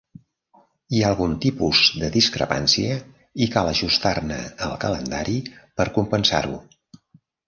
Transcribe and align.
Hi 0.93 0.99
ha 1.01 1.09
algun 1.11 1.33
tipus 1.41 1.81
de 2.03 2.07
discrepància 2.15 2.95
i 3.47 3.47
cal 3.55 3.69
ajustar-ne 3.73 4.39
el 4.69 4.73
calendari 4.87 5.37
per 5.81 5.87
compensar-ho. 5.99 6.59